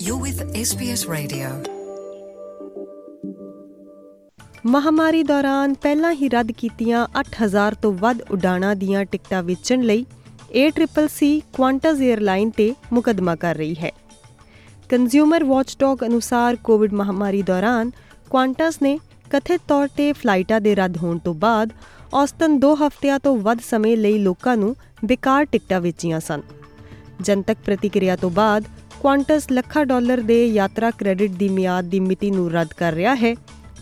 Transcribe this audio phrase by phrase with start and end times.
[0.00, 1.48] SBS Radio.
[4.66, 10.06] ਮਹਾਮਾਰੀ ਦੌਰਾਨ ਪਹਿਲਾਂ ਹੀ ਰੱਦ ਕੀਤੀਆਂ 8000 ਤੋਂ ਵੱਧ ਉਡਾਣਾਂ ਦੀਆਂ ਟਿਕਟਾਂ ਵੇਚਣ ਲਈ
[10.66, 13.90] ACCC ਕੁਆਂਟਸ 에ਅਰਲਾਈਨ ਤੇ ਮੁਕੱਦਮਾ ਕਰ ਰਹੀ ਹੈ।
[14.88, 17.90] ਕੰਜ਼ਿਊਮਰ ਵਾਚਡੌਗ ਅਨੁਸਾਰ ਕੋਵਿਡ ਮਹਾਮਾਰੀ ਦੌਰਾਨ
[18.30, 18.98] ਕੁਆਂਟਸ ਨੇ
[19.30, 21.70] ਕਥਿਤ ਤੌਰ ਤੇ ਫਲਾਈਟਾਂ ਦੇ ਰੱਦ ਹੋਣ ਤੋਂ ਬਾਅਦ
[22.14, 26.42] ਔਸਤਨ 2 ਹਫ਼ਤਿਆਂ ਤੋਂ ਵੱਧ ਸਮੇਂ ਲਈ ਲੋਕਾਂ ਨੂੰ ਬੇਕਾਰ ਟਿਕਟਾਂ ਵੇਚੀਆਂ ਸਨ।
[27.20, 28.64] ਜਨਤਕ ਪ੍ਰਤੀਕਿਰਿਆ ਤੋਂ ਬਾਅਦ
[29.00, 33.34] ਕੁਆਂਟਸ ਲੱਖਾਂ ਡਾਲਰ ਦੇ ਯਾਤਰਾ ਕ੍ਰੈਡਿਟ ਦੀ ਮਿਆਦ ਦੀ ਮਿਤੀ ਨੂੰ ਰੱਦ ਕਰ ਰਿਹਾ ਹੈ।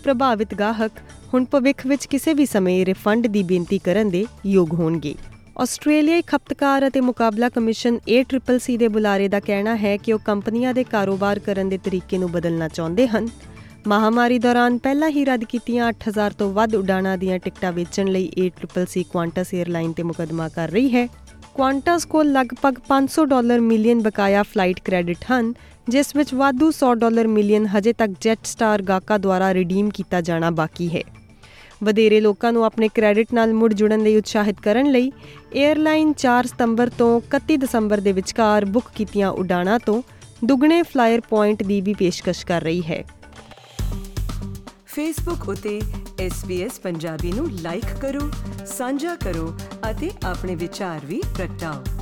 [0.05, 0.93] ਪ੍ਰਭਾਵਿਤ ਗਾਹਕ
[1.35, 5.15] ਹੁਣ ਭਵਿੱਖ ਵਿੱਚ ਕਿਸੇ ਵੀ ਸਮੇਂ ਰਿਫੰਡ ਦੀ ਬੇਨਤੀ ਕਰਨ ਦੇ ਯੋਗ ਹੋਣਗੇ।
[5.59, 10.85] ਆਸਟ੍ਰੇਲੀਆਈ ਖਪਤਕਾਰ ਅਤੇ ਮੁਕਾਬਲਾ ਕਮਿਸ਼ਨ ACCC ਦੇ ਬੁਲਾਰੇ ਦਾ ਕਹਿਣਾ ਹੈ ਕਿ ਉਹ ਕੰਪਨੀਆਂ ਦੇ
[10.85, 13.29] ਕਾਰੋਬਾਰ ਕਰਨ ਦੇ ਤਰੀਕੇ ਨੂੰ ਬਦਲਣਾ ਚਾਹੁੰਦੇ ਹਨ।
[13.87, 19.03] ਮਹਾਮਾਰੀ ਦੌਰਾਨ ਪਹਿਲਾਂ ਹੀ ਰੱਦ ਕੀਤੀਆਂ 8000 ਤੋਂ ਵੱਧ ਉਡਾਣਾਂ ਦੀਆਂ ਟਿਕਟਾਂ ਵੇਚਣ ਲਈ ACCC
[19.13, 21.09] ਕੁਆਂਟਸ 에ਅਰਲਾਈਨ ਤੇ ਮੁਕੱਦਮਾ ਕਰ ਰਹੀ ਹੈ।
[21.55, 25.55] ਕੁਆਂਟਸ ਕੋਲ ਲਗਭਗ 500 ਡਾਲਰ ਮਿਲੀਅਨ ਬਕਾਇਆ ਫਲਾਈਟ ਕ੍ਰੈਡਿਟ ਹਨ,
[25.89, 30.51] ਜਿਸ ਵਿੱਚ ਵਾਧੂ 100 ਡਾਲਰ ਮਿਲੀਅਨ ਹਜੇ ਤੱਕ ਜੈਟ ਸਟਾਰ ਗਾਕਾ ਦੁਆਰਾ ਰਿਡੀਮ ਕੀਤਾ ਜਾਣਾ
[30.51, 31.03] ਬਾਕੀ ਹੈ।
[31.85, 35.13] ਵਧੇਰੇ ਲੋਕਾਂ ਨੂੰ ਆਪਣੇ ਕ੍ਰੈਡਿਟ ਨਾਲ ਮੁੜ ਜੁੜਨ ਲਈ ਉਤਸ਼ਾਹਿਤ ਕਰਨ ਲਈ
[35.61, 40.03] 에ਅਰਲਾਈਨ 4 ਸਤੰਬਰ ਤੋਂ 31 ਦਸੰਬਰ ਦੇ ਵਿਚਕਾਰ ਬੁੱਕ ਕੀਤੀਆਂ ਉਡਾਣਾਂ ਤੋਂ
[40.45, 43.05] ਦੁੱਗਣੇ ਫਲਾਇਰ ਪੁਆਇੰਟ ਦੀ ਵੀ ਪੇਸ਼ਕਸ਼ ਕਰ ਰਹੀ ਹੈ।
[44.87, 45.81] ਫੇਸਬੁੱਕ ਉਤੇ
[46.27, 48.31] SBS ਪੰਜਾਬੀ ਨੂੰ ਲਾਈਕ ਕਰੋ,
[48.67, 49.55] ਸਾਂਝਾ ਕਰੋ
[49.91, 51.98] ਅਤੇ ਆਪਣੇ ਵਿਚਾਰ ਵੀ ਪ੍ਰਗਟਾਓ।